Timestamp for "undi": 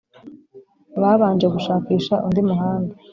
2.27-2.41